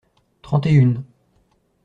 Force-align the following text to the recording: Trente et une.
Trente 0.41 0.65
et 0.65 0.71
une. 0.73 1.03